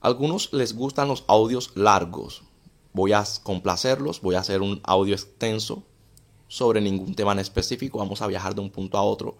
[0.00, 2.42] algunos les gustan los audios largos.
[2.92, 5.82] Voy a complacerlos, voy a hacer un audio extenso
[6.48, 7.98] sobre ningún tema en específico.
[7.98, 9.36] Vamos a viajar de un punto a otro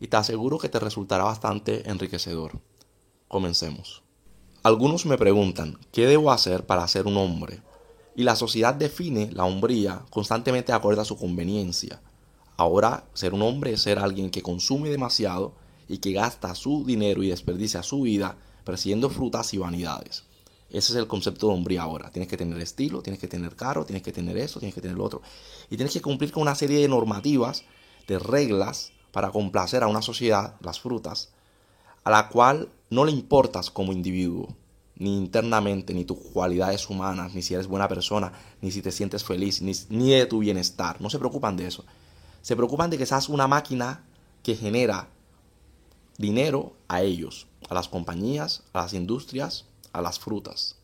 [0.00, 2.58] y te aseguro que te resultará bastante enriquecedor.
[3.28, 4.02] Comencemos.
[4.62, 7.62] Algunos me preguntan, ¿qué debo hacer para ser un hombre?
[8.16, 12.00] Y la sociedad define la hombría constantemente de a su conveniencia.
[12.56, 15.52] Ahora, ser un hombre es ser alguien que consume demasiado
[15.86, 18.36] y que gasta su dinero y desperdicia su vida
[18.68, 20.24] persiguiendo frutas y vanidades.
[20.68, 22.10] Ese es el concepto de hombría ahora.
[22.10, 24.98] Tienes que tener estilo, tienes que tener carro, tienes que tener eso, tienes que tener
[24.98, 25.22] lo otro.
[25.70, 27.64] Y tienes que cumplir con una serie de normativas,
[28.06, 31.30] de reglas para complacer a una sociedad, las frutas,
[32.04, 34.54] a la cual no le importas como individuo,
[34.96, 39.24] ni internamente, ni tus cualidades humanas, ni si eres buena persona, ni si te sientes
[39.24, 41.00] feliz, ni, ni de tu bienestar.
[41.00, 41.86] No se preocupan de eso.
[42.42, 44.04] Se preocupan de que seas una máquina
[44.42, 45.08] que genera
[46.18, 50.76] dinero a ellos, a las compañías, a las industrias, a las frutas.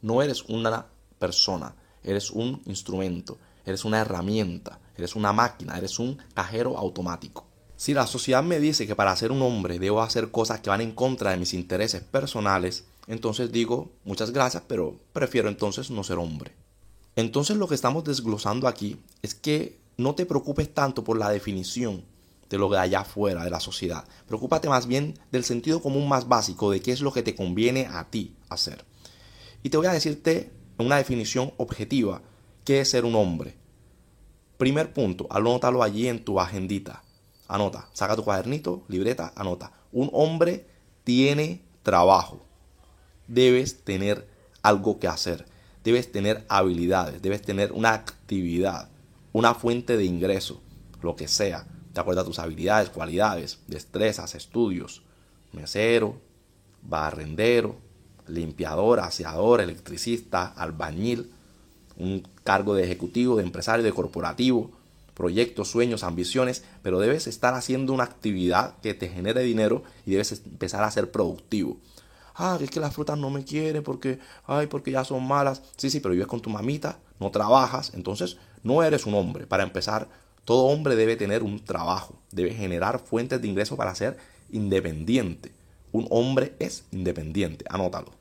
[0.00, 0.86] No eres una
[1.18, 7.46] persona, eres un instrumento, eres una herramienta, eres una máquina, eres un cajero automático.
[7.76, 10.80] Si la sociedad me dice que para ser un hombre debo hacer cosas que van
[10.80, 16.18] en contra de mis intereses personales, entonces digo muchas gracias, pero prefiero entonces no ser
[16.18, 16.52] hombre.
[17.16, 22.04] Entonces lo que estamos desglosando aquí es que no te preocupes tanto por la definición
[22.50, 24.04] de lo de allá afuera de la sociedad.
[24.26, 27.86] Preocúpate más bien del sentido común más básico de qué es lo que te conviene
[27.86, 28.84] a ti hacer.
[29.62, 32.22] Y te voy a decirte una definición objetiva
[32.64, 33.56] qué es ser un hombre.
[34.58, 37.02] Primer punto, anótalo allí en tu agendita.
[37.46, 39.72] Anota, saca tu cuadernito, libreta, anota.
[39.92, 40.66] Un hombre
[41.04, 42.44] tiene trabajo.
[43.28, 44.28] Debes tener
[44.62, 45.46] algo que hacer.
[45.84, 47.22] Debes tener habilidades.
[47.22, 48.90] Debes tener una actividad.
[49.32, 50.60] Una fuente de ingreso.
[51.00, 55.02] Lo que sea de acuerdo a tus habilidades, cualidades, destrezas, estudios.
[55.52, 56.20] Mesero,
[56.82, 57.76] barrendero,
[58.28, 61.32] limpiador, aseador, electricista, albañil,
[61.96, 64.70] un cargo de ejecutivo, de empresario, de corporativo,
[65.14, 70.32] proyectos, sueños, ambiciones, pero debes estar haciendo una actividad que te genere dinero y debes
[70.46, 71.78] empezar a ser productivo.
[72.34, 75.62] Ah, es que las frutas no me quieren porque, ay, porque ya son malas.
[75.76, 79.46] Sí, sí, pero vives con tu mamita, no trabajas, entonces no eres un hombre.
[79.46, 80.08] Para empezar,
[80.44, 84.16] todo hombre debe tener un trabajo, debe generar fuentes de ingreso para ser
[84.50, 85.52] independiente.
[85.92, 88.12] Un hombre es independiente, anótalo.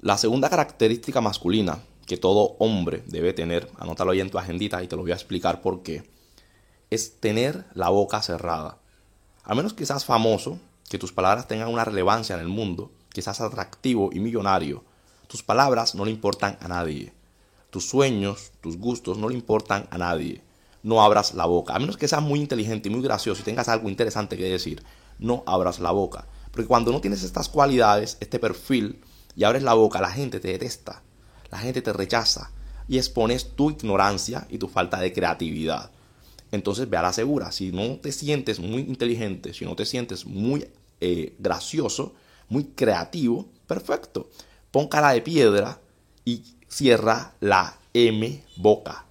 [0.00, 4.88] La segunda característica masculina que todo hombre debe tener, anótalo ahí en tu agendita y
[4.88, 6.04] te lo voy a explicar por qué,
[6.90, 8.78] es tener la boca cerrada.
[9.42, 10.58] A menos que seas famoso,
[10.90, 14.84] que tus palabras tengan una relevancia en el mundo, que seas atractivo y millonario,
[15.28, 17.14] tus palabras no le importan a nadie.
[17.70, 20.42] Tus sueños, tus gustos no le importan a nadie
[20.84, 21.74] no abras la boca.
[21.74, 24.84] A menos que seas muy inteligente y muy gracioso y tengas algo interesante que decir,
[25.18, 26.26] no abras la boca.
[26.52, 29.00] Porque cuando no tienes estas cualidades, este perfil,
[29.36, 31.02] y abres la boca, la gente te detesta,
[31.50, 32.50] la gente te rechaza
[32.86, 35.90] y expones tu ignorancia y tu falta de creatividad.
[36.52, 40.24] Entonces ve a la segura, si no te sientes muy inteligente, si no te sientes
[40.26, 40.68] muy
[41.00, 42.14] eh, gracioso,
[42.48, 44.30] muy creativo, perfecto.
[44.70, 45.80] Pon cara de piedra
[46.24, 49.03] y cierra la M boca.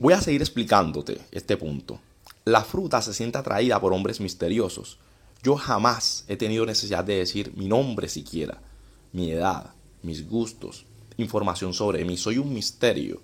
[0.00, 2.00] Voy a seguir explicándote este punto.
[2.46, 4.96] La fruta se siente atraída por hombres misteriosos.
[5.42, 8.62] Yo jamás he tenido necesidad de decir mi nombre siquiera,
[9.12, 10.86] mi edad, mis gustos,
[11.18, 12.16] información sobre mí.
[12.16, 13.20] Soy un misterio.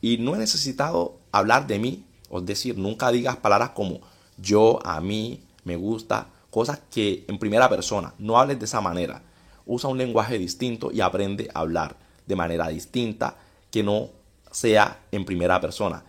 [0.00, 4.00] Y no he necesitado hablar de mí, o decir, nunca digas palabras como
[4.38, 8.14] yo, a mí, me gusta, cosas que en primera persona.
[8.20, 9.24] No hables de esa manera.
[9.66, 13.36] Usa un lenguaje distinto y aprende a hablar de manera distinta
[13.72, 14.10] que no
[14.54, 16.04] sea en primera persona.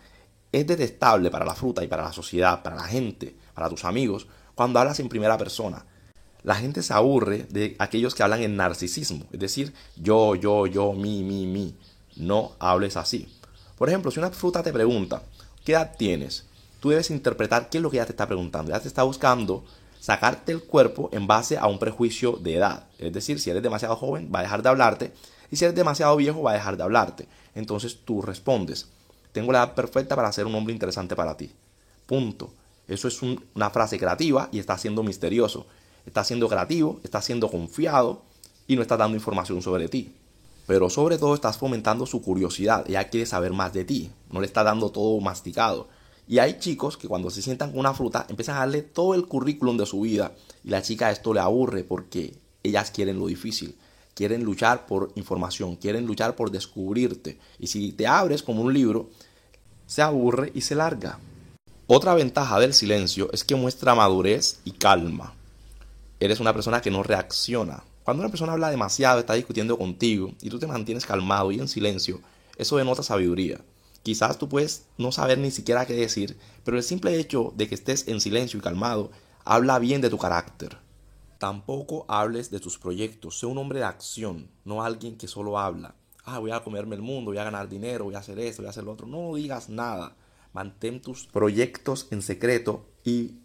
[0.51, 4.27] Es detestable para la fruta y para la sociedad, para la gente, para tus amigos,
[4.53, 5.83] cuando hablas en primera persona.
[6.43, 10.93] La gente se aburre de aquellos que hablan en narcisismo, es decir, yo, yo, yo,
[10.93, 11.75] mi, mi, mi.
[12.15, 13.27] No hables así.
[13.77, 15.23] Por ejemplo, si una fruta te pregunta,
[15.65, 16.45] ¿qué edad tienes?
[16.79, 18.71] Tú debes interpretar qué es lo que ella te está preguntando.
[18.71, 19.65] Ella te está buscando
[19.99, 22.85] sacarte el cuerpo en base a un prejuicio de edad.
[22.99, 25.13] Es decir, si eres demasiado joven, va a dejar de hablarte.
[25.51, 27.27] Y si eres demasiado viejo, va a dejar de hablarte.
[27.53, 28.87] Entonces tú respondes,
[29.31, 31.51] tengo la edad perfecta para ser un hombre interesante para ti.
[32.05, 32.53] Punto.
[32.87, 35.65] Eso es una frase creativa y está siendo misterioso.
[36.05, 38.21] Está siendo creativo, está siendo confiado
[38.67, 40.13] y no está dando información sobre ti.
[40.67, 42.85] Pero sobre todo estás fomentando su curiosidad.
[42.87, 44.11] Ella quiere saber más de ti.
[44.31, 45.87] No le está dando todo masticado.
[46.27, 49.27] Y hay chicos que cuando se sientan con una fruta empiezan a darle todo el
[49.27, 50.31] currículum de su vida
[50.63, 53.75] y la chica esto le aburre porque ellas quieren lo difícil
[54.15, 57.37] quieren luchar por información, quieren luchar por descubrirte.
[57.59, 59.09] Y si te abres como un libro,
[59.85, 61.19] se aburre y se larga.
[61.85, 65.33] Otra ventaja del silencio es que muestra madurez y calma.
[66.19, 70.49] Eres una persona que no reacciona, Cuando una persona habla demasiado, está discutiendo contigo y
[70.49, 72.21] tú te mantienes calmado y en silencio,
[72.55, 73.59] eso denota sabiduría.
[74.03, 77.73] Quizás tú puedes no saber ni siquiera qué decir, pero el simple hecho de que
[77.73, 79.09] estés en silencio y calmado
[79.43, 80.77] habla bien de tu carácter.
[81.37, 85.95] Tampoco hables de tus proyectos, sé un hombre de acción, no alguien que solo habla.
[86.23, 88.67] Ah, voy a comerme el mundo, voy a ganar dinero, voy a hacer esto, voy
[88.67, 89.05] a hacer lo otro.
[89.05, 90.15] No digas nada.
[90.53, 93.39] Mantén tus proyectos en secreto y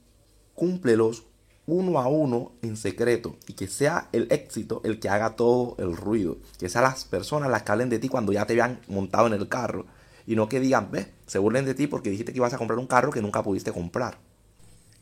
[0.55, 1.25] cúmplelos
[1.67, 5.97] uno a uno en secreto y que sea el éxito el que haga todo el
[5.97, 6.39] ruido.
[6.59, 9.35] Que sean las personas las que hablen de ti cuando ya te vean montado en
[9.35, 9.87] el carro
[10.27, 12.79] y no que digan, ve, se burlen de ti porque dijiste que ibas a comprar
[12.79, 14.19] un carro que nunca pudiste comprar.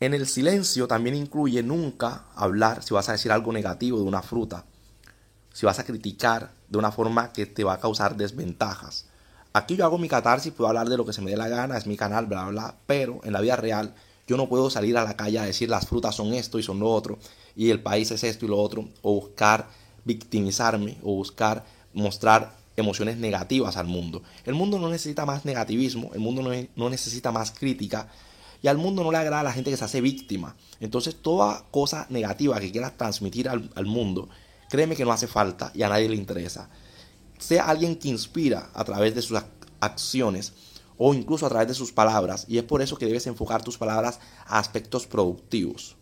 [0.00, 4.22] En el silencio también incluye nunca hablar si vas a decir algo negativo de una
[4.22, 4.64] fruta,
[5.52, 9.06] si vas a criticar de una forma que te va a causar desventajas.
[9.52, 11.76] Aquí yo hago mi catarsis, puedo hablar de lo que se me dé la gana,
[11.76, 13.94] es mi canal, bla, bla, bla, pero en la vida real
[14.28, 16.78] yo no puedo salir a la calle a decir las frutas son esto y son
[16.78, 17.18] lo otro,
[17.56, 19.68] y el país es esto y lo otro, o buscar
[20.04, 24.22] victimizarme, o buscar mostrar emociones negativas al mundo.
[24.44, 26.42] El mundo no necesita más negativismo, el mundo
[26.76, 28.08] no, necesita más crítica,
[28.62, 30.56] y al mundo no le agrada la gente que se hace víctima.
[30.80, 34.28] Entonces toda cosa negativa que quieras transmitir al, al mundo,
[34.70, 36.68] créeme que no hace falta y a nadie le interesa.
[37.38, 39.40] Sea alguien que inspira a través de sus
[39.80, 40.52] acciones
[40.98, 43.78] o incluso a través de sus palabras, y es por eso que debes enfocar tus
[43.78, 45.96] palabras a aspectos productivos.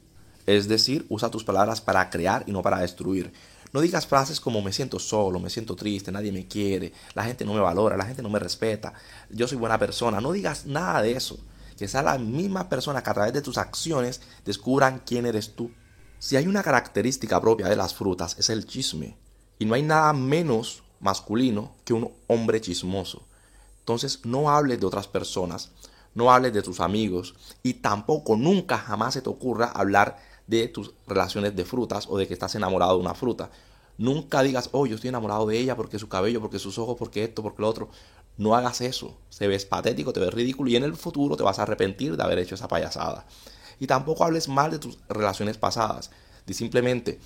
[0.47, 3.33] Es decir, usa tus palabras para crear y no para destruir.
[3.73, 7.45] No digas frases como me siento solo, me siento triste, nadie me quiere, la gente
[7.45, 8.95] no me valora, la gente no me respeta,
[9.29, 10.21] yo soy buena persona.
[10.21, 11.39] No digas nada de eso.
[11.77, 15.71] Que sea la misma persona que a través de tus acciones descubran quién eres tú.
[16.19, 19.17] Si hay una característica propia de las frutas es el chisme.
[19.59, 23.27] Y no hay nada menos masculino que un hombre chismoso.
[23.81, 25.71] Entonces no hables de otras personas,
[26.15, 30.93] no hables de tus amigos y tampoco nunca jamás se te ocurra hablar de tus
[31.07, 33.51] relaciones de frutas o de que estás enamorado de una fruta.
[33.99, 37.25] Nunca digas, oh, yo estoy enamorado de ella porque su cabello, porque sus ojos, porque
[37.25, 37.89] esto, porque lo otro.
[38.37, 39.17] No hagas eso.
[39.31, 42.23] Se ves patético, te ves ridículo y en el futuro te vas a arrepentir de
[42.23, 43.27] haber hecho esa payasada.
[43.81, 46.11] Y tampoco hables mal de tus relaciones pasadas.
[46.47, 47.19] Di simplemente,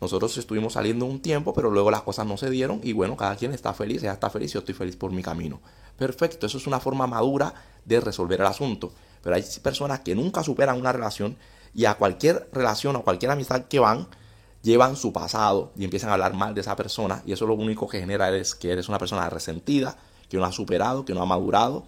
[0.00, 3.36] nosotros estuvimos saliendo un tiempo, pero luego las cosas no se dieron y bueno, cada
[3.36, 5.60] quien está feliz, ella está feliz, yo estoy feliz por mi camino.
[5.96, 7.54] Perfecto, eso es una forma madura
[7.84, 8.92] de resolver el asunto.
[9.22, 11.36] Pero hay personas que nunca superan una relación
[11.74, 14.06] y a cualquier relación o cualquier amistad que van,
[14.62, 17.88] llevan su pasado y empiezan a hablar mal de esa persona y eso lo único
[17.88, 19.96] que genera es que eres una persona resentida,
[20.28, 21.84] que no ha superado, que no ha madurado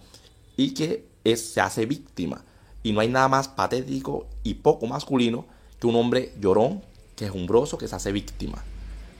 [0.57, 2.43] y que se hace víctima.
[2.83, 5.45] Y no hay nada más patético y poco masculino
[5.79, 6.81] que un hombre llorón
[7.15, 8.63] quejumbroso que se hace víctima.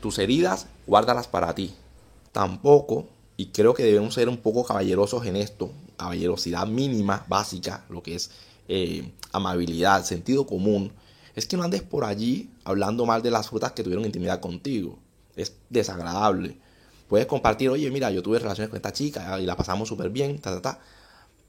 [0.01, 1.73] Tus heridas, guárdalas para ti.
[2.31, 3.07] Tampoco,
[3.37, 8.15] y creo que debemos ser un poco caballerosos en esto, caballerosidad mínima, básica, lo que
[8.15, 8.31] es
[8.67, 10.93] eh, amabilidad, sentido común,
[11.35, 14.99] es que no andes por allí hablando mal de las frutas que tuvieron intimidad contigo.
[15.35, 16.57] Es desagradable.
[17.09, 20.39] Puedes compartir, oye, mira, yo tuve relaciones con esta chica y la pasamos súper bien,
[20.39, 20.79] ta, ta, ta.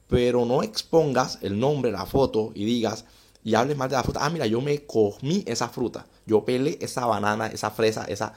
[0.08, 3.04] Pero no expongas el nombre, la foto y digas,
[3.44, 4.20] y hables mal de la fruta.
[4.22, 6.06] Ah, mira, yo me comí esa fruta.
[6.26, 8.32] Yo pelé esa banana, esa fresa, esa...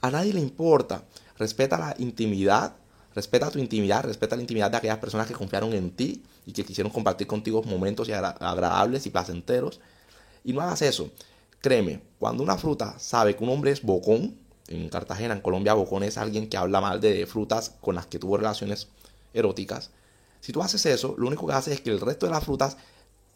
[0.00, 1.02] A nadie le importa.
[1.38, 2.76] Respeta la intimidad.
[3.14, 4.04] Respeta tu intimidad.
[4.04, 7.62] Respeta la intimidad de aquellas personas que confiaron en ti y que quisieron compartir contigo
[7.62, 9.80] momentos agradables y placenteros.
[10.44, 11.10] Y no hagas eso.
[11.60, 14.36] Créeme, cuando una fruta sabe que un hombre es bocón,
[14.68, 18.18] en Cartagena, en Colombia, bocón es alguien que habla mal de frutas con las que
[18.18, 18.88] tuvo relaciones
[19.32, 19.90] eróticas.
[20.40, 22.76] Si tú haces eso, lo único que hace es que el resto de las frutas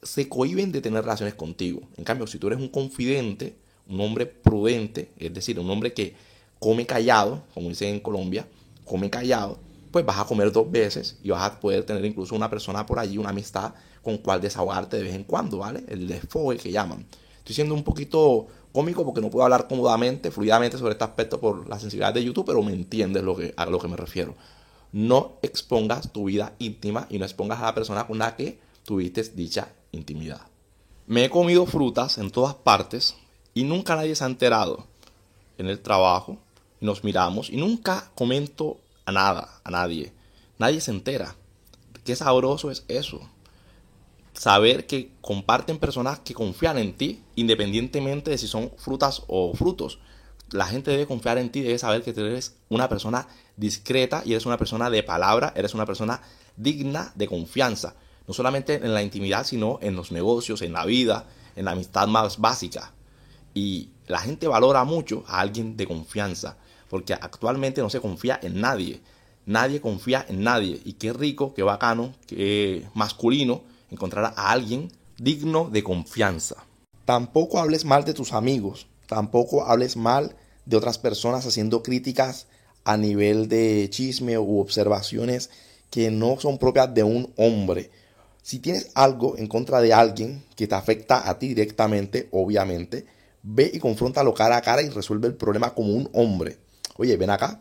[0.03, 1.83] se cohiben de tener relaciones contigo.
[1.97, 3.57] En cambio, si tú eres un confidente,
[3.89, 6.15] un hombre prudente, es decir, un hombre que
[6.59, 8.47] come callado, como dicen en Colombia,
[8.85, 9.59] come callado,
[9.91, 12.99] pues vas a comer dos veces y vas a poder tener incluso una persona por
[12.99, 15.85] allí, una amistad con cual desahogarte de vez en cuando, ¿vale?
[15.89, 17.05] El desfogue que llaman.
[17.39, 21.69] Estoy siendo un poquito cómico porque no puedo hablar cómodamente, fluidamente sobre este aspecto por
[21.69, 24.35] la sensibilidad de YouTube, pero me entiendes lo que, a lo que me refiero.
[24.93, 29.23] No expongas tu vida íntima y no expongas a la persona con la que tuviste
[29.23, 30.41] dicha intimidad.
[31.07, 33.17] Me he comido frutas en todas partes
[33.55, 34.87] y nunca nadie se ha enterado.
[35.59, 36.39] En el trabajo
[36.81, 40.13] nos miramos y nunca comento a nada, a nadie.
[40.59, 41.37] Nadie se entera.
[42.05, 43.21] Qué sabroso es eso.
[44.41, 49.99] Saber que comparten personas que confían en ti, independientemente de si son frutas o frutos.
[50.51, 53.29] La gente debe confiar en ti, debe saber que eres una persona
[53.59, 56.23] discreta y eres una persona de palabra, eres una persona
[56.57, 61.27] digna de confianza no solamente en la intimidad, sino en los negocios, en la vida,
[61.55, 62.95] en la amistad más básica.
[63.53, 66.57] Y la gente valora mucho a alguien de confianza,
[66.89, 69.03] porque actualmente no se confía en nadie.
[69.45, 70.81] Nadie confía en nadie.
[70.83, 76.57] Y qué rico, qué bacano, qué masculino encontrar a alguien digno de confianza.
[77.05, 82.47] Tampoco hables mal de tus amigos, tampoco hables mal de otras personas haciendo críticas
[82.85, 85.51] a nivel de chisme u observaciones
[85.91, 87.91] que no son propias de un hombre.
[88.43, 93.07] Si tienes algo en contra de alguien que te afecta a ti directamente, obviamente,
[93.43, 96.59] ve y confróntalo cara a cara y resuelve el problema como un hombre.
[96.97, 97.61] Oye, ven acá,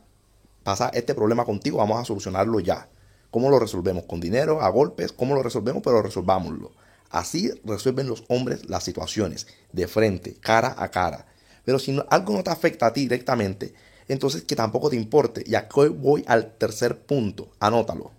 [0.63, 2.89] pasa este problema contigo, vamos a solucionarlo ya.
[3.31, 4.05] ¿Cómo lo resolvemos?
[4.05, 4.61] ¿Con dinero?
[4.61, 5.11] ¿A golpes?
[5.11, 5.83] ¿Cómo lo resolvemos?
[5.83, 6.71] Pero resolvámoslo.
[7.09, 11.25] Así resuelven los hombres las situaciones, de frente, cara a cara.
[11.65, 13.73] Pero si algo no te afecta a ti directamente,
[14.07, 15.43] entonces que tampoco te importe.
[15.45, 18.11] Y aquí voy al tercer punto, anótalo.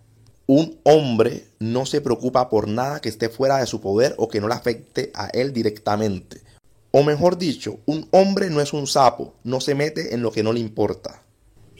[0.46, 4.40] Un hombre no se preocupa por nada que esté fuera de su poder o que
[4.40, 6.42] no le afecte a él directamente.
[6.90, 10.42] O mejor dicho, un hombre no es un sapo, no se mete en lo que
[10.42, 11.22] no le importa.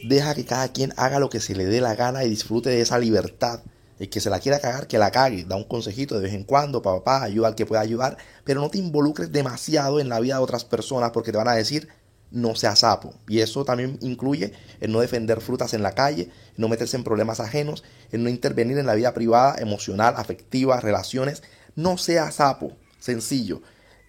[0.05, 2.81] Deja que cada quien haga lo que se le dé la gana y disfrute de
[2.81, 3.61] esa libertad.
[3.99, 5.45] El que se la quiera cagar, que la cague.
[5.45, 8.17] Da un consejito de vez en cuando, papá, ayuda al que pueda ayudar.
[8.45, 11.55] Pero no te involucres demasiado en la vida de otras personas porque te van a
[11.55, 11.89] decir,
[12.31, 13.15] no sea sapo.
[13.29, 17.41] Y eso también incluye el no defender frutas en la calle, no meterse en problemas
[17.41, 21.43] ajenos, en no intervenir en la vida privada, emocional, afectiva, relaciones.
[21.77, 22.73] No sea sapo.
[22.99, 23.61] Sencillo.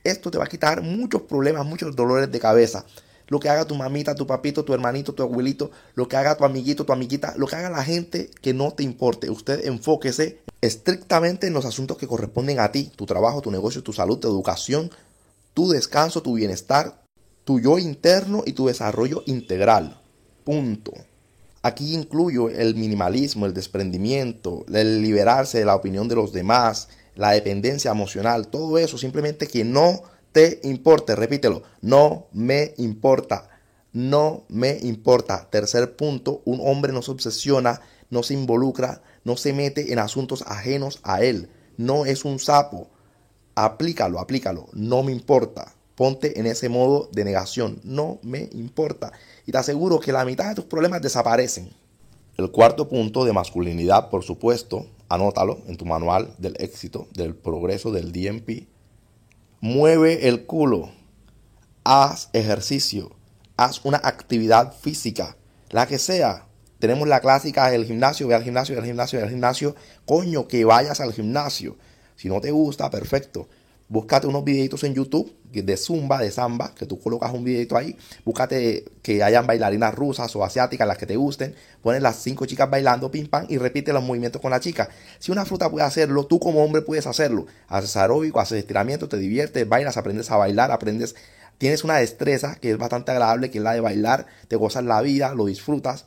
[0.03, 2.85] Esto te va a quitar muchos problemas, muchos dolores de cabeza.
[3.31, 6.43] Lo que haga tu mamita, tu papito, tu hermanito, tu abuelito, lo que haga tu
[6.43, 9.29] amiguito, tu amiguita, lo que haga la gente que no te importe.
[9.29, 13.93] Usted enfóquese estrictamente en los asuntos que corresponden a ti, tu trabajo, tu negocio, tu
[13.93, 14.91] salud, tu educación,
[15.53, 17.05] tu descanso, tu bienestar,
[17.45, 20.01] tu yo interno y tu desarrollo integral.
[20.43, 20.91] Punto.
[21.61, 27.31] Aquí incluyo el minimalismo, el desprendimiento, el liberarse de la opinión de los demás, la
[27.31, 33.49] dependencia emocional, todo eso simplemente que no te importe, repítelo, no me importa,
[33.93, 35.49] no me importa.
[35.49, 40.43] Tercer punto, un hombre no se obsesiona, no se involucra, no se mete en asuntos
[40.47, 42.89] ajenos a él, no es un sapo.
[43.55, 45.73] Aplícalo, aplícalo, no me importa.
[45.95, 47.79] Ponte en ese modo de negación.
[47.83, 49.11] No me importa.
[49.45, 51.69] Y te aseguro que la mitad de tus problemas desaparecen.
[52.37, 57.91] El cuarto punto de masculinidad, por supuesto, anótalo en tu manual del éxito, del progreso
[57.91, 58.70] del DMP.
[59.63, 60.91] Mueve el culo.
[61.83, 63.15] Haz ejercicio.
[63.57, 65.37] Haz una actividad física.
[65.69, 66.47] La que sea.
[66.79, 69.75] Tenemos la clásica del gimnasio, ve al gimnasio, ve al gimnasio, ve al gimnasio.
[70.07, 71.77] Coño, que vayas al gimnasio.
[72.15, 73.47] Si no te gusta, perfecto
[73.91, 77.97] búscate unos videitos en YouTube de zumba, de samba, que tú colocas un videito ahí,
[78.23, 82.69] búscate que hayan bailarinas rusas o asiáticas, las que te gusten, pones las cinco chicas
[82.69, 84.87] bailando, pim pam, y repite los movimientos con la chica.
[85.19, 87.47] Si una fruta puede hacerlo, tú como hombre puedes hacerlo.
[87.67, 91.15] Haces aeróbico, haces estiramiento, te diviertes, bailas, aprendes a bailar, aprendes,
[91.57, 95.01] tienes una destreza que es bastante agradable, que es la de bailar, te gozas la
[95.01, 96.05] vida, lo disfrutas.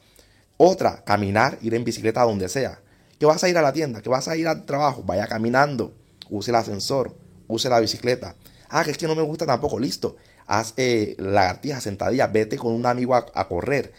[0.57, 2.81] Otra, caminar, ir en bicicleta donde sea.
[3.19, 5.93] Que vas a ir a la tienda, que vas a ir al trabajo, vaya caminando,
[6.31, 8.37] use el ascensor use la bicicleta.
[8.69, 10.17] Ah, que es que no me gusta tampoco, listo.
[10.47, 13.93] Haz eh, lagartijas, sentadillas, vete con un amigo a, correr.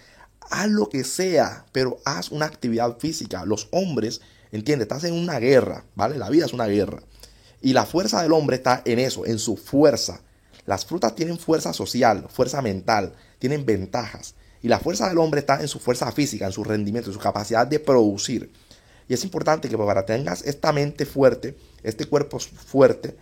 [0.49, 3.45] Haz lo que sea, pero haz una actividad física.
[3.45, 4.21] Los hombres,
[4.51, 6.17] entiende, estás en una guerra, ¿vale?
[6.17, 7.01] La vida es una guerra.
[7.61, 10.21] Y la fuerza del hombre está en eso, en su fuerza.
[10.65, 14.35] Las frutas tienen fuerza social, fuerza mental, tienen ventajas.
[14.61, 17.19] Y la fuerza del hombre está en su fuerza física, en su rendimiento, en su
[17.19, 18.51] capacidad de producir.
[19.07, 23.15] Y es importante que para tengas esta mente fuerte, este cuerpo fuerte,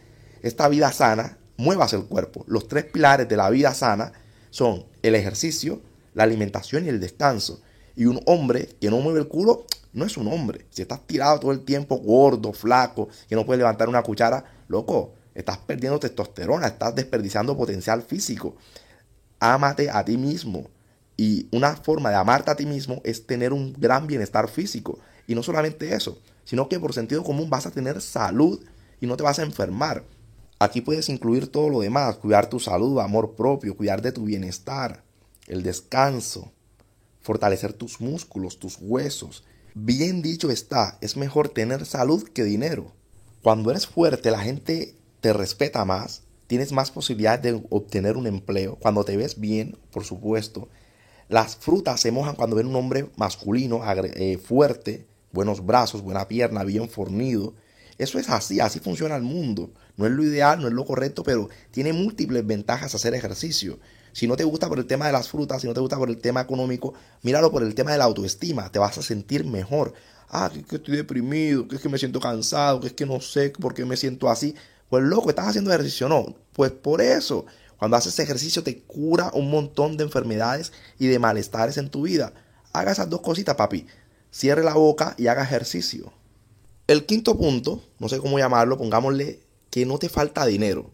[0.44, 2.44] esta vida sana, muevas el cuerpo.
[2.48, 4.12] Los tres pilares de la vida sana
[4.52, 5.82] son el ejercicio,
[6.14, 7.62] la alimentación y el descanso.
[7.96, 10.66] Y un hombre que no mueve el culo no es un hombre.
[10.70, 15.14] Si estás tirado todo el tiempo, gordo, flaco, que no puedes levantar una cuchara, loco,
[15.34, 18.56] estás perdiendo testosterona, estás desperdiciando potencial físico.
[19.40, 20.68] Ámate a ti mismo.
[21.16, 25.00] Y una forma de amarte a ti mismo es tener un gran bienestar físico.
[25.26, 28.60] Y no solamente eso, sino que por sentido común vas a tener salud
[29.00, 30.04] y no te vas a enfermar.
[30.64, 35.04] Aquí puedes incluir todo lo demás, cuidar tu salud, amor propio, cuidar de tu bienestar,
[35.46, 36.54] el descanso,
[37.22, 39.44] fortalecer tus músculos, tus huesos.
[39.74, 42.94] Bien dicho está, es mejor tener salud que dinero.
[43.42, 48.78] Cuando eres fuerte, la gente te respeta más, tienes más posibilidades de obtener un empleo.
[48.78, 50.70] Cuando te ves bien, por supuesto.
[51.28, 56.64] Las frutas se mojan cuando ven un hombre masculino, eh, fuerte, buenos brazos, buena pierna,
[56.64, 57.54] bien fornido.
[57.98, 59.72] Eso es así, así funciona el mundo.
[59.98, 63.80] No es lo ideal, no es lo correcto, pero tiene múltiples ventajas hacer ejercicio.
[64.12, 66.10] Si no te gusta por el tema de las frutas, si no te gusta por
[66.10, 69.94] el tema económico, míralo por el tema de la autoestima, te vas a sentir mejor.
[70.30, 73.22] Ah, que, que estoy deprimido, que es que me siento cansado, que es que no
[73.22, 74.56] sé por qué me siento así.
[74.90, 76.36] Pues loco, estás haciendo ejercicio, no.
[76.54, 77.46] Pues por eso,
[77.78, 82.34] cuando haces ejercicio te cura un montón de enfermedades y de malestares en tu vida.
[82.72, 83.88] Haga esas dos cositas, papi.
[84.32, 86.14] Cierre la boca y haga ejercicio.
[86.94, 89.40] El quinto punto, no sé cómo llamarlo, pongámosle
[89.72, 90.92] que no te falta dinero,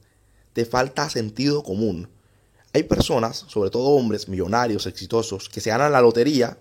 [0.54, 2.08] te falta sentido común.
[2.72, 6.58] Hay personas, sobre todo hombres millonarios, exitosos, que se ganan la lotería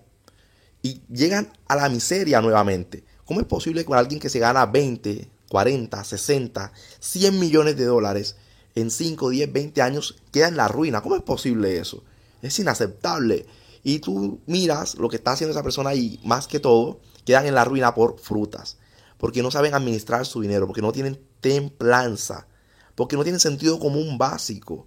[0.83, 3.05] y llegan a la miseria nuevamente.
[3.25, 8.35] ¿Cómo es posible que alguien que se gana 20, 40, 60, 100 millones de dólares
[8.75, 11.01] en 5, 10, 20 años queda en la ruina?
[11.01, 12.03] ¿Cómo es posible eso?
[12.43, 13.47] Es inaceptable.
[13.85, 17.55] Y tú miras lo que está haciendo esa persona y más que todo quedan en
[17.55, 18.79] la ruina por frutas.
[19.19, 22.47] Porque no saben administrar su dinero, porque no tienen templanza,
[22.95, 24.87] porque no tienen sentido común básico.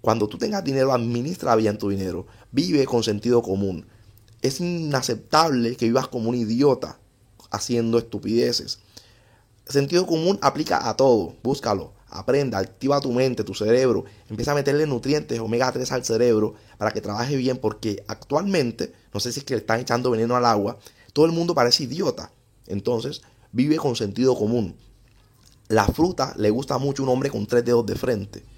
[0.00, 2.26] Cuando tú tengas dinero, administra bien tu dinero.
[2.50, 3.86] Vive con sentido común.
[4.42, 6.98] Es inaceptable que vivas como un idiota
[7.50, 8.80] haciendo estupideces.
[9.64, 11.36] Sentido común aplica a todo.
[11.42, 11.94] Búscalo.
[12.08, 14.04] Aprenda, activa tu mente, tu cerebro.
[14.28, 19.20] Empieza a meterle nutrientes omega 3 al cerebro para que trabaje bien porque actualmente, no
[19.20, 20.78] sé si es que le están echando veneno al agua,
[21.14, 22.30] todo el mundo parece idiota.
[22.66, 24.74] Entonces, vive con sentido común.
[25.68, 28.52] La fruta le gusta mucho un hombre con tres dedos de frente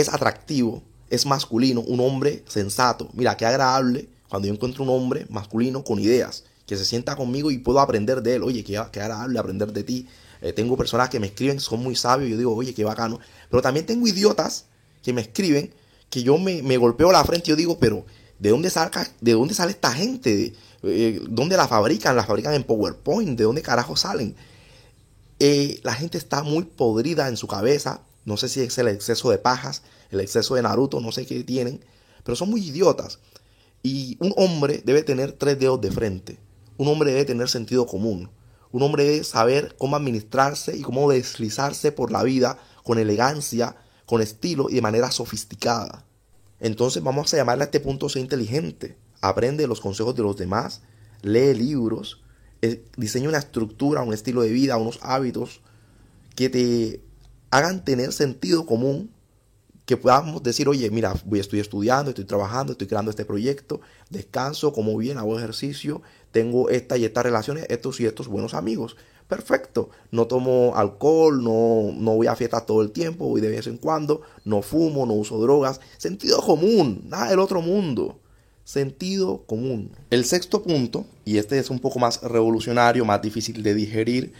[0.00, 3.08] es atractivo, es masculino, un hombre sensato.
[3.14, 7.50] Mira, qué agradable cuando yo encuentro un hombre masculino con ideas, que se sienta conmigo
[7.50, 8.42] y puedo aprender de él.
[8.42, 10.06] Oye, qué, agradable aprender de ti.
[10.42, 13.20] Eh, tengo personas que me escriben, son muy sabios, yo digo, oye, qué bacano.
[13.48, 14.66] Pero también tengo idiotas
[15.02, 15.72] que me escriben,
[16.10, 18.04] que yo me, golpeo la frente y yo digo, pero
[18.38, 20.52] ¿de dónde, salga, de dónde sale esta gente?
[20.82, 22.16] Eh, ¿Dónde la fabrican?
[22.16, 23.38] ¿La fabrican en PowerPoint?
[23.38, 24.36] ¿De dónde carajo salen?
[25.38, 29.30] Eh, la gente está muy podrida en su cabeza no sé si es el exceso
[29.30, 31.82] de pajas, el exceso de Naruto, no sé qué tienen,
[32.24, 33.20] pero son muy idiotas.
[33.84, 36.38] Y un hombre debe tener tres dedos de frente.
[36.76, 38.28] Un hombre debe tener sentido común.
[38.72, 44.20] Un hombre debe saber cómo administrarse y cómo deslizarse por la vida con elegancia, con
[44.20, 46.04] estilo y de manera sofisticada.
[46.58, 48.98] Entonces vamos a llamarle a este punto ser inteligente.
[49.28, 50.82] Aprende los consejos de los demás,
[51.22, 52.22] lee libros,
[52.62, 55.62] eh, diseña una estructura, un estilo de vida, unos hábitos
[56.36, 57.00] que te
[57.50, 59.10] hagan tener sentido común,
[59.84, 63.80] que podamos decir, oye, mira, estoy estudiando, estoy trabajando, estoy creando este proyecto,
[64.10, 68.96] descanso, como bien, hago ejercicio, tengo esta y estas relaciones, estos y estos buenos amigos.
[69.28, 73.66] Perfecto, no tomo alcohol, no, no voy a fiestas todo el tiempo, voy de vez
[73.66, 75.80] en cuando, no fumo, no uso drogas.
[75.98, 78.20] Sentido común, nada del otro mundo.
[78.66, 79.92] Sentido común.
[80.10, 84.32] El sexto punto, y este es un poco más revolucionario, más difícil de digerir,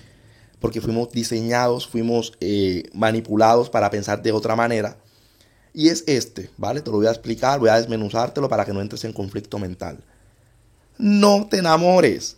[0.59, 4.97] porque fuimos diseñados, fuimos eh, manipulados para pensar de otra manera.
[5.73, 6.81] Y es este, ¿vale?
[6.81, 10.03] Te lo voy a explicar, voy a desmenuzártelo para que no entres en conflicto mental.
[10.99, 12.37] No te enamores.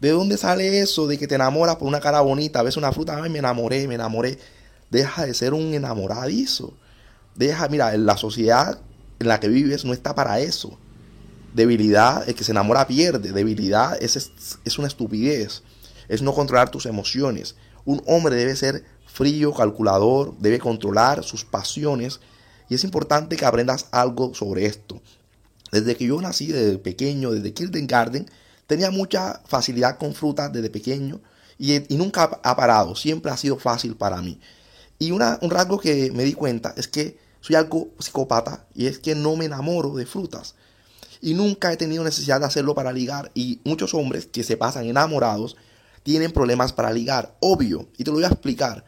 [0.00, 2.62] ¿De dónde sale eso de que te enamoras por una cara bonita?
[2.62, 4.38] Ves una fruta, ay, me enamoré, me enamoré.
[4.90, 6.72] Deja de ser un enamoradizo.
[7.34, 8.80] Deja, mira, la sociedad
[9.18, 10.78] en la que vives no está para eso.
[11.54, 13.32] Debilidad, el que se enamora pierde.
[13.32, 14.16] Debilidad es,
[14.64, 15.62] es, una estupidez
[16.08, 17.56] es no controlar tus emociones.
[17.84, 22.20] Un hombre debe ser frío, calculador, debe controlar sus pasiones
[22.68, 25.00] y es importante que aprendas algo sobre esto.
[25.72, 28.28] Desde que yo nací, desde pequeño, desde kindergarten,
[28.66, 31.20] tenía mucha facilidad con frutas desde pequeño
[31.58, 34.40] y, nunca ha parado, siempre ha sido fácil para mí.
[34.98, 39.14] Y un rasgo que me di cuenta es que soy algo psicópata y es que
[39.14, 40.54] no me enamoro de frutas.
[41.20, 43.30] Y nunca he tenido necesidad de hacerlo para ligar.
[43.34, 45.56] Y muchos hombres que se pasan enamorados
[46.02, 48.84] tienen problemas para ligar, obvio, y te lo voy a explicar.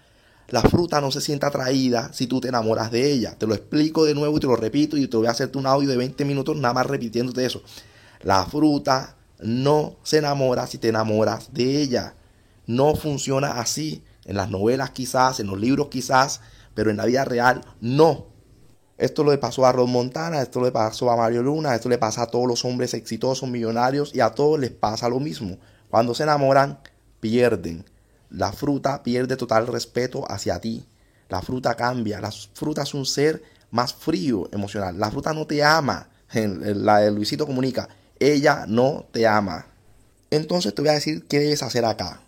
[0.49, 3.37] La fruta no se siente atraída si tú te enamoras de ella.
[3.39, 5.67] Te lo explico de nuevo y te lo repito y te voy a hacerte un
[5.67, 7.63] audio de 20 minutos nada más repitiéndote eso.
[8.21, 12.15] La fruta no se enamora si te enamoras de ella.
[12.67, 14.03] No funciona así.
[14.25, 16.41] En las novelas quizás, en los libros quizás,
[16.75, 18.27] pero en la vida real no.
[19.03, 22.23] Esto le pasó a Ron Montana, esto le pasó a Mario Luna, esto le pasa
[22.23, 25.59] a todos los hombres exitosos, millonarios y a todos les pasa lo mismo.
[25.91, 26.79] Cuando se enamoran,
[27.19, 27.85] pierden.
[28.31, 30.87] La fruta pierde total respeto hacia ti.
[31.29, 32.21] La fruta cambia.
[32.21, 34.97] La fruta es un ser más frío emocional.
[34.97, 36.09] La fruta no te ama.
[36.33, 37.89] La de Luisito comunica.
[38.21, 39.67] Ella no te ama.
[40.31, 42.23] Entonces te voy a decir qué debes hacer acá.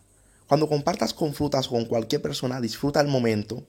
[0.48, 3.62] Cuando compartas con frutas con cualquier persona, disfruta el momento,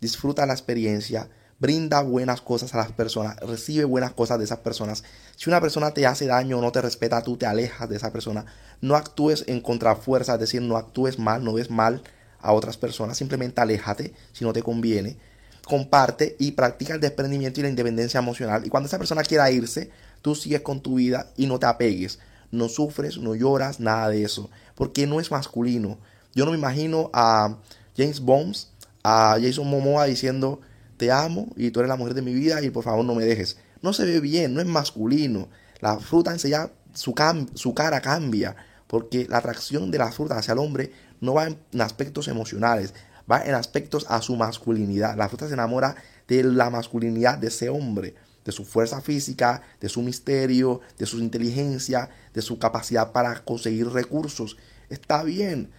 [0.00, 1.28] disfruta la experiencia,
[1.62, 5.04] brinda buenas cosas a las personas, recibe buenas cosas de esas personas.
[5.36, 8.12] Si una persona te hace daño o no te respeta, tú te alejas de esa
[8.12, 8.44] persona.
[8.80, 12.02] No actúes en contrafuerza, es decir, no actúes mal, no ves mal
[12.40, 15.16] a otras personas, simplemente aléjate si no te conviene.
[15.64, 18.66] Comparte y practica el desprendimiento y la independencia emocional.
[18.66, 19.88] Y cuando esa persona quiera irse,
[20.20, 22.18] tú sigues con tu vida y no te apegues.
[22.50, 24.50] No sufres, no lloras, nada de eso.
[24.74, 25.96] Porque no es masculino.
[26.34, 27.56] Yo no me imagino a
[27.96, 28.70] James Bones,
[29.04, 30.60] a Jason Momoa diciendo,
[30.96, 33.24] te amo y tú eres la mujer de mi vida y por favor no me
[33.24, 33.56] dejes.
[33.82, 35.48] No se ve bien, no es masculino.
[35.80, 37.14] La fruta enseña, su,
[37.74, 42.28] cara cambia, porque la atracción de la fruta hacia el hombre no va en aspectos
[42.28, 42.94] emocionales,
[43.30, 45.16] va en aspectos a su masculinidad.
[45.16, 45.96] La fruta se enamora
[46.28, 51.18] de la masculinidad de ese hombre, de su fuerza física, de su misterio, de su
[51.18, 54.56] inteligencia, de su capacidad para conseguir recursos.
[54.88, 55.70] Está bien,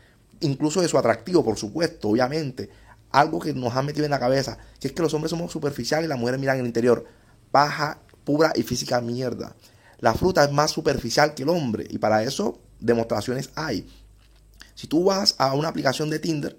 [0.41, 2.69] incluso de su atractivo, por supuesto, obviamente.
[3.13, 6.08] Algo que nos han metido en la cabeza, que es que los hombres somos superficiales
[6.08, 7.06] y las mujeres miran el interior.
[7.52, 9.56] Baja, pura y física mierda.
[9.99, 13.88] La fruta es más superficial que el hombre y para eso demostraciones hay.
[14.76, 16.58] Si tú vas a una aplicación de Tinder,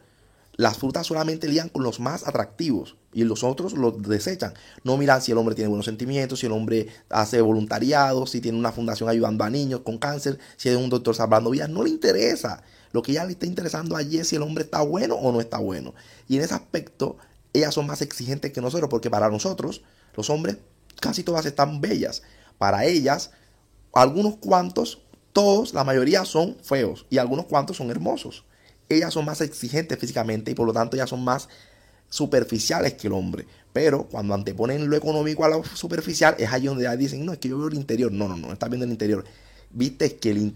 [0.56, 4.54] las frutas solamente lían con los más atractivos y los otros los desechan.
[4.84, 8.58] No miran si el hombre tiene buenos sentimientos, si el hombre hace voluntariado, si tiene
[8.58, 11.68] una fundación ayudando a niños con cáncer, si es un doctor salvando vidas.
[11.68, 12.62] No le interesa.
[12.94, 15.42] Lo que ella le está interesando allí es si el hombre está bueno o no
[15.42, 15.94] está bueno.
[16.26, 17.18] Y en ese aspecto,
[17.52, 19.82] ellas son más exigentes que nosotros, porque para nosotros,
[20.16, 20.56] los hombres,
[20.98, 22.22] casi todas están bellas.
[22.56, 23.32] Para ellas,
[23.92, 25.02] algunos cuantos,
[25.34, 28.44] todos, la mayoría son feos y algunos cuantos son hermosos
[28.88, 31.48] ellas son más exigentes físicamente y por lo tanto ellas son más
[32.08, 33.46] superficiales que el hombre.
[33.72, 37.38] Pero cuando anteponen lo económico a lo superficial, es ahí donde ellas dicen, no, es
[37.38, 38.12] que yo veo el interior.
[38.12, 39.24] No, no, no, estás viendo el interior.
[39.70, 40.52] Viste que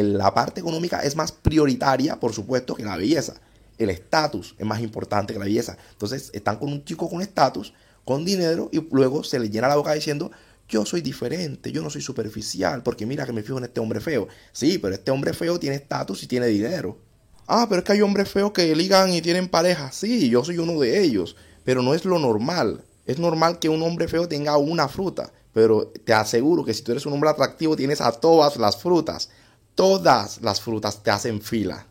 [0.00, 3.34] la parte económica es más prioritaria, por supuesto, que la belleza.
[3.78, 5.76] El estatus es más importante que la belleza.
[5.90, 7.74] Entonces están con un chico con estatus,
[8.04, 10.30] con dinero, y luego se le llena la boca diciendo,
[10.68, 14.00] yo soy diferente, yo no soy superficial, porque mira que me fijo en este hombre
[14.00, 14.28] feo.
[14.52, 16.98] Sí, pero este hombre feo tiene estatus y tiene dinero.
[17.46, 19.92] Ah, pero es que hay hombres feos que ligan y tienen pareja.
[19.92, 22.84] Sí, yo soy uno de ellos, pero no es lo normal.
[23.04, 26.92] Es normal que un hombre feo tenga una fruta, pero te aseguro que si tú
[26.92, 29.28] eres un hombre atractivo tienes a todas las frutas.
[29.74, 31.86] Todas las frutas te hacen fila.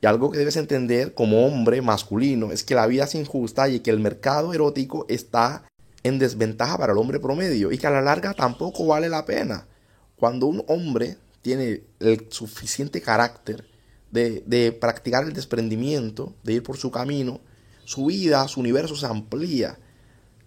[0.00, 3.80] Y algo que debes entender como hombre masculino es que la vida es injusta y
[3.80, 5.64] que el mercado erótico está
[6.02, 9.66] en desventaja para el hombre promedio y que a la larga tampoco vale la pena.
[10.16, 13.66] Cuando un hombre tiene el suficiente carácter
[14.10, 17.40] de, practicar el desprendimiento, de ir por su camino,
[17.84, 19.78] su vida, su universo se amplía.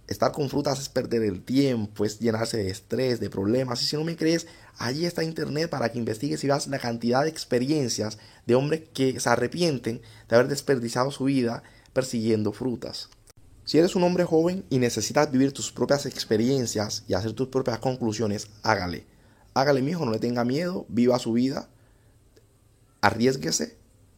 [0.08, 3.82] Estar con frutas es perder el tiempo, es llenarse de estrés, de problemas.
[3.82, 7.24] Y si no me crees, allí está internet para que investigues y veas la cantidad
[7.24, 11.64] de experiencias de hombres que se arrepienten de haber desperdiciado su vida
[11.94, 13.10] persiguiendo frutas.
[13.66, 17.80] Si eres un hombre joven y necesitas vivir tus propias experiencias y hacer tus propias
[17.80, 19.06] conclusiones, hágale.
[19.54, 21.70] Hágale, mi hijo, no le tenga miedo, viva su vida,
[23.00, 23.78] arriesguese,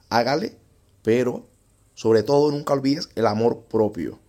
[0.10, 0.58] hágale,
[1.04, 1.48] pero
[1.94, 4.20] sobre todo nunca olvides el amor propio.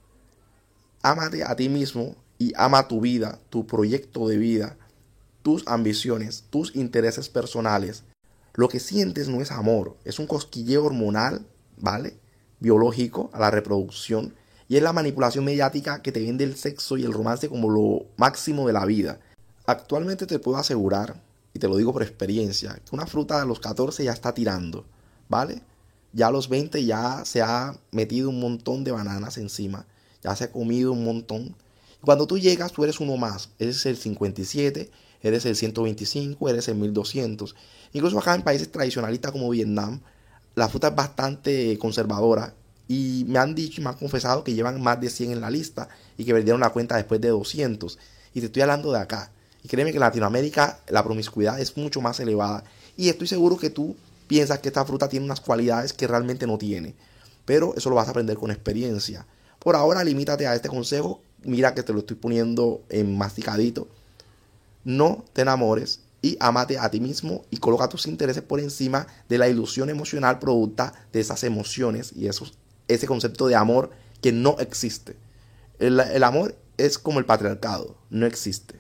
[1.07, 4.77] Ámate a ti mismo y ama tu vida, tu proyecto de vida,
[5.43, 8.03] tus ambiciones, tus intereses personales.
[8.55, 12.19] Lo que sientes no es amor, es un cosquilleo hormonal, ¿vale?
[12.59, 14.35] Biológico a la reproducción
[14.67, 18.07] y es la manipulación mediática que te vende el sexo y el romance como lo
[18.17, 19.21] máximo de la vida.
[19.65, 21.23] Actualmente te puedo asegurar
[21.55, 24.85] y te lo digo por experiencia, que una fruta a los 14 ya está tirando,
[25.29, 25.63] ¿vale?
[26.13, 29.87] Ya a los 20 ya se ha metido un montón de bananas encima,
[30.27, 31.55] ya se ha comido un montón.
[32.01, 34.91] Cuando tú llegas, tú eres uno más, eres el 57,
[35.23, 37.55] eres el 125, eres el 1200.
[37.93, 40.01] Incluso acá en países tradicionalistas como Vietnam,
[40.57, 42.55] la fruta es bastante conservadora
[42.89, 45.51] y me han dicho y me han confesado que llevan más de 100 en la
[45.51, 47.99] lista y que perdieron la cuenta después de 200.
[48.35, 49.31] Y te estoy hablando de acá.
[49.63, 52.65] Y créeme que en Latinoamérica la promiscuidad es mucho más elevada.
[52.97, 56.59] Y estoy seguro que tú piensas que esta fruta tiene unas cualidades que realmente no
[56.59, 56.95] tiene.
[57.45, 59.27] Pero eso lo vas a aprender con experiencia.
[59.67, 61.21] Por ahora limítate a este consejo.
[61.43, 63.89] Mira que te lo estoy poniendo en masticadito.
[64.85, 69.39] No te enamores y amate a ti mismo y coloca tus intereses por encima de
[69.39, 75.17] la ilusión emocional producta de esas emociones y ese concepto de amor que no existe.
[75.81, 78.79] El, el amor es como el patriarcado, no existe.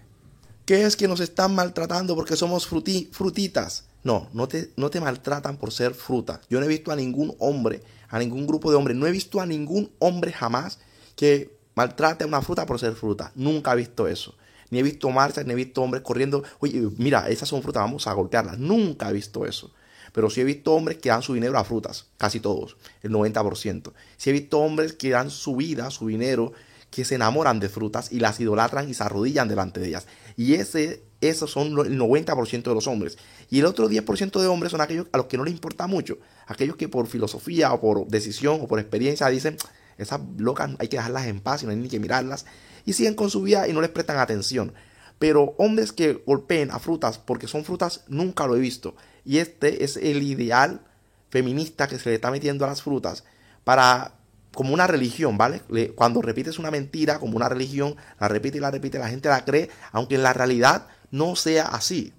[0.67, 3.87] ¿Qué es que nos están maltratando porque somos frutitas?
[4.05, 6.41] No, no te, no te maltratan por ser fruta.
[6.49, 9.41] Yo no he visto a ningún hombre, a ningún grupo de hombres, no he visto
[9.41, 10.79] a ningún hombre jamás
[11.15, 13.33] que maltrate a una fruta por ser fruta.
[13.35, 14.35] Nunca he visto eso.
[14.71, 18.07] Ni he visto marchas, ni he visto hombres corriendo, oye, mira, esas son frutas, vamos
[18.07, 18.59] a golpearlas.
[18.59, 19.73] Nunca he visto eso.
[20.13, 23.93] Pero sí he visto hombres que dan su dinero a frutas, casi todos, el 90%.
[24.17, 26.53] Sí he visto hombres que dan su vida, su dinero,
[26.91, 30.07] que se enamoran de frutas y las idolatran y se arrodillan delante de ellas.
[30.37, 33.19] Y ese, esos son el 90% de los hombres.
[33.49, 36.19] Y el otro 10% de hombres son aquellos a los que no les importa mucho.
[36.47, 39.57] Aquellos que por filosofía o por decisión o por experiencia dicen,
[39.99, 42.45] esas locas hay que dejarlas en paz y no hay ni que mirarlas.
[42.85, 44.75] Y siguen con su vida y no les prestan atención.
[45.19, 48.95] Pero hombres que golpeen a frutas porque son frutas, nunca lo he visto.
[49.25, 50.83] Y este es el ideal
[51.31, 53.25] feminista que se le está metiendo a las frutas
[53.65, 54.13] para
[54.55, 55.61] como una religión, ¿vale?
[55.95, 59.45] Cuando repites una mentira como una religión, la repite y la repite, la gente la
[59.45, 62.13] cree, aunque en la realidad no sea así.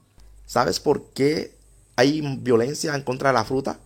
[0.45, 1.55] ¿Sabes por qué
[1.95, 3.79] hay violencia en contra de la fruta?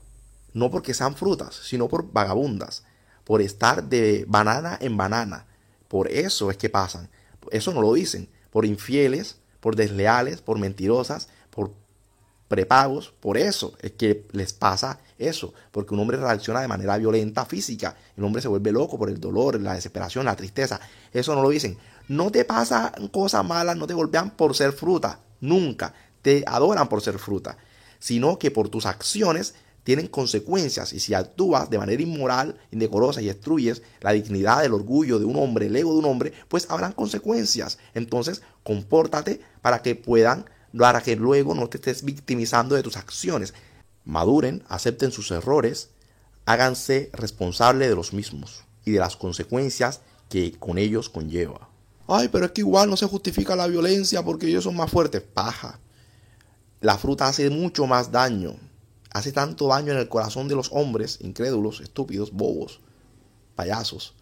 [0.53, 2.83] No porque sean frutas, sino por vagabundas,
[3.23, 5.47] por estar de banana en banana,
[5.87, 7.09] Por eso es que pasan.
[7.51, 8.29] Eso no lo dicen.
[8.49, 11.73] Por infieles, por desleales, por mentirosas, por
[12.47, 13.13] prepagos.
[13.19, 15.53] Por eso es que les pasa eso.
[15.71, 17.97] Porque un hombre reacciona de manera violenta física.
[18.15, 20.79] El hombre se vuelve loco por el dolor, la desesperación, la tristeza.
[21.11, 21.77] Eso no lo dicen.
[22.11, 25.21] No te pasan cosas malas, no te golpean por ser fruta.
[25.39, 25.93] Nunca.
[26.21, 27.55] Te adoran por ser fruta.
[27.99, 29.53] Sino que por tus acciones
[29.85, 35.19] tienen consecuencias y si actúas de manera inmoral, indecorosa y destruyes la dignidad, el orgullo
[35.19, 37.77] de un hombre, el ego de un hombre, pues habrán consecuencias.
[37.93, 43.53] Entonces, compórtate para que puedan, para que luego no te estés victimizando de tus acciones.
[44.03, 45.91] Maduren, acepten sus errores,
[46.45, 51.70] háganse responsable de los mismos y de las consecuencias que con ellos conlleva.
[52.13, 55.21] Ay, pero es que igual no se justifica la violencia porque ellos son más fuertes.
[55.21, 55.79] Paja.
[56.81, 58.55] La fruta hace mucho más daño
[59.11, 62.79] hace tanto daño en el corazón de los hombres incrédulos, estúpidos, bobos,
[63.55, 64.15] payasos,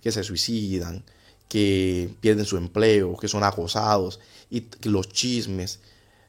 [0.00, 1.04] que se suicidan,
[1.48, 5.80] que pierden su empleo, que son acosados, y los chismes.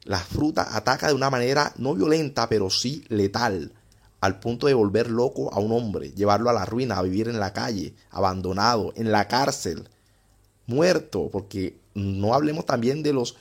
[0.04, 3.72] La fruta ataca de una manera no violenta, pero sí letal,
[4.20, 7.40] al punto de volver loco a un hombre, llevarlo a la ruina, a vivir en
[7.40, 9.88] la calle, abandonado, en la cárcel,
[10.66, 13.36] muerto, porque no hablemos también de los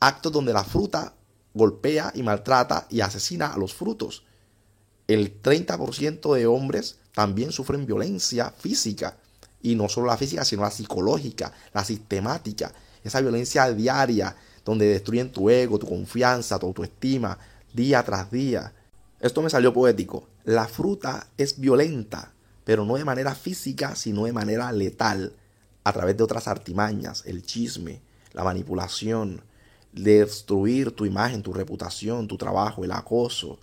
[0.00, 1.14] actos donde la fruta
[1.54, 4.24] golpea y maltrata y asesina a los frutos.
[5.08, 9.16] El 30% de hombres también sufren violencia física.
[9.62, 12.72] Y no solo la física, sino la psicológica, la sistemática.
[13.02, 17.38] Esa violencia diaria donde destruyen tu ego, tu confianza, tu autoestima,
[17.72, 18.72] día tras día.
[19.20, 20.28] Esto me salió poético.
[20.44, 22.32] La fruta es violenta,
[22.64, 25.32] pero no de manera física, sino de manera letal,
[25.86, 28.00] a través de otras artimañas, el chisme,
[28.32, 29.40] la manipulación,
[29.92, 33.60] destruir tu imagen, tu reputación, tu trabajo, el acoso.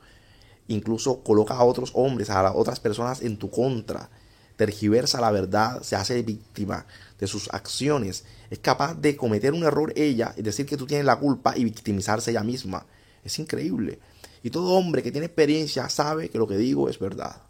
[0.70, 4.10] Incluso coloca a otros hombres, a otras personas en tu contra.
[4.56, 6.86] Tergiversa la verdad, se hace víctima
[7.20, 8.24] de sus acciones.
[8.50, 11.66] Es capaz de cometer un error ella y decir que tú tienes la culpa y
[11.66, 12.86] victimizarse ella misma.
[13.26, 14.00] Es increíble.
[14.44, 17.42] Y todo hombre que tiene experiencia sabe que lo que digo es verdad.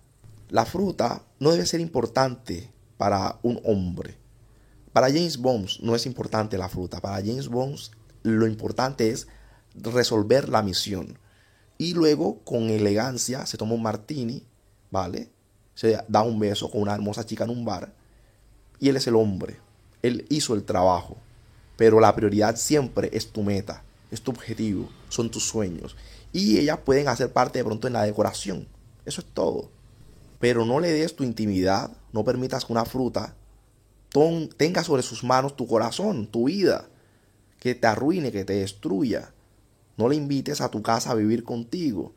[0.50, 4.23] La fruta no debe ser importante para un hombre.
[4.94, 7.02] Para James Bond no es importante la fruta.
[7.02, 7.80] Para James Bond
[8.22, 9.28] lo importante es
[9.76, 11.18] resolver la misión.
[11.80, 14.44] Y luego, con elegancia, se toma un martini,
[14.92, 15.30] ¿vale?
[15.74, 17.92] Se da un beso con una hermosa chica en un bar.
[18.80, 19.58] Y él es el hombre.
[20.04, 21.18] Él hizo el trabajo.
[21.76, 25.96] Pero la prioridad siempre es tu meta, es tu objetivo, son tus sueños.
[26.32, 28.68] Y ellas pueden hacer parte de pronto en la decoración.
[29.06, 29.72] Eso es todo.
[30.40, 33.36] Pero no le des tu intimidad, no permitas que una fruta
[34.58, 36.88] tenga sobre sus manos tu corazón, tu vida
[37.60, 39.34] que te arruine, que te destruya.
[39.96, 42.14] No le invites a tu casa a vivir contigo.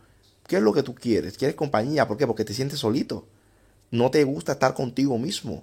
[0.46, 1.38] ¿Qué es lo que tú quieres?
[1.38, 2.08] ¿Quieres compañía?
[2.08, 2.26] ¿Por qué?
[2.26, 3.26] Porque te sientes solito.
[3.90, 5.62] No te gusta estar contigo mismo.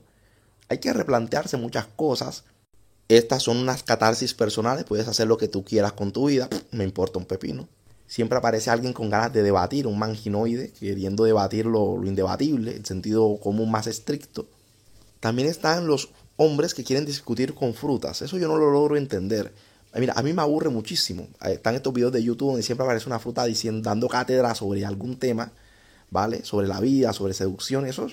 [0.69, 2.45] Hay que replantearse muchas cosas.
[3.09, 4.85] Estas son unas catarsis personales.
[4.85, 6.49] Puedes hacer lo que tú quieras con tu vida.
[6.71, 7.67] Me importa un pepino.
[8.07, 12.85] Siempre aparece alguien con ganas de debatir, un manginoide, queriendo debatir lo, lo indebatible, el
[12.85, 14.47] sentido común más estricto.
[15.19, 16.09] También están los
[16.43, 18.21] hombres que quieren discutir con frutas.
[18.21, 19.53] Eso yo no lo logro entender.
[19.95, 21.27] Mira, a mí me aburre muchísimo.
[21.41, 25.17] Están estos videos de YouTube donde siempre aparece una fruta diciendo, dando cátedra sobre algún
[25.17, 25.51] tema,
[26.09, 26.43] ¿vale?
[26.43, 27.85] Sobre la vida, sobre seducción.
[27.85, 28.07] Eso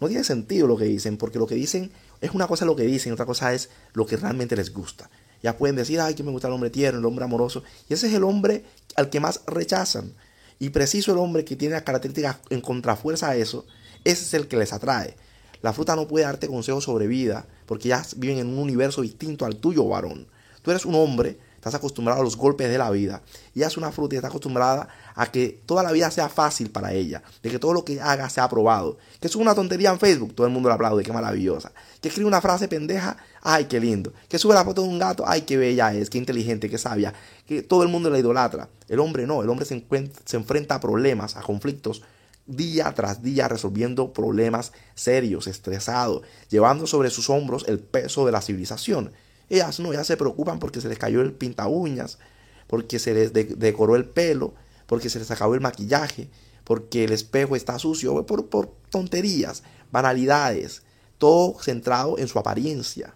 [0.00, 2.84] no tiene sentido lo que dicen, porque lo que dicen es una cosa lo que
[2.84, 5.10] dicen, otra cosa es lo que realmente les gusta.
[5.42, 7.64] Ya pueden decir, ay, que me gusta el hombre tierno, el hombre amoroso.
[7.88, 8.64] Y ese es el hombre
[8.96, 10.14] al que más rechazan.
[10.58, 13.66] Y preciso el hombre que tiene las características en contrafuerza a eso,
[14.04, 15.16] ese es el que les atrae.
[15.64, 19.46] La fruta no puede darte consejos sobre vida, porque ya viven en un universo distinto
[19.46, 20.26] al tuyo, varón.
[20.60, 23.22] Tú eres un hombre, estás acostumbrado a los golpes de la vida.
[23.54, 26.92] Y es una fruta y está acostumbrada a que toda la vida sea fácil para
[26.92, 27.22] ella.
[27.42, 28.98] De que todo lo que haga sea aprobado.
[29.20, 31.72] Que sube una tontería en Facebook, todo el mundo la aplaude, qué maravillosa.
[32.02, 34.12] Que escribe una frase pendeja, ay, qué lindo.
[34.28, 37.14] Que sube la foto de un gato, ay, qué bella es, qué inteligente, qué sabia.
[37.46, 38.68] Que todo el mundo la idolatra.
[38.86, 39.82] El hombre no, el hombre se,
[40.26, 42.02] se enfrenta a problemas, a conflictos
[42.46, 48.42] día tras día resolviendo problemas serios, estresado, llevando sobre sus hombros el peso de la
[48.42, 49.12] civilización.
[49.48, 52.18] Ellas no, ellas se preocupan porque se les cayó el pinta uñas,
[52.66, 54.54] porque se les decoró el pelo,
[54.86, 56.28] porque se les acabó el maquillaje,
[56.64, 60.82] porque el espejo está sucio, por, por tonterías, banalidades,
[61.18, 63.14] todo centrado en su apariencia.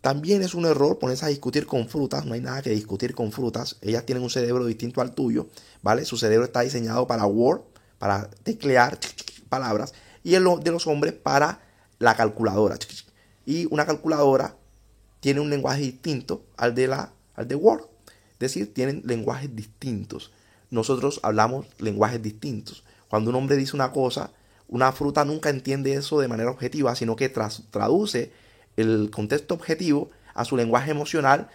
[0.00, 3.32] También es un error ponerse a discutir con frutas, no hay nada que discutir con
[3.32, 5.46] frutas, ellas tienen un cerebro distinto al tuyo,
[5.82, 6.04] ¿vale?
[6.04, 7.62] Su cerebro está diseñado para Word,
[8.04, 8.98] para teclear
[9.48, 11.62] palabras, y el de los hombres para
[11.98, 12.76] la calculadora.
[13.46, 14.56] Y una calculadora
[15.20, 17.84] tiene un lenguaje distinto al de, la, al de Word.
[18.32, 20.32] Es decir, tienen lenguajes distintos.
[20.68, 22.84] Nosotros hablamos lenguajes distintos.
[23.08, 24.32] Cuando un hombre dice una cosa,
[24.68, 28.32] una fruta nunca entiende eso de manera objetiva, sino que traduce
[28.76, 31.48] el contexto objetivo a su lenguaje emocional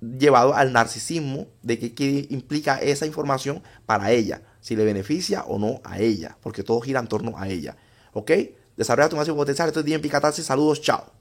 [0.00, 5.80] llevado al narcisismo de qué, implica esa información para ella, si le beneficia o no
[5.84, 7.76] a ella, porque todo gira en torno a ella.
[8.14, 8.32] ¿Ok?
[8.76, 9.68] Desarrolla tu máximo potencial.
[9.68, 10.42] Esto es bien Picatarse.
[10.42, 11.15] Saludos, chao.